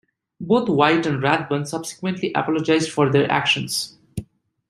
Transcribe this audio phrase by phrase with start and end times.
[0.39, 3.97] Both White and Rathbun subsequently apologized for their actions.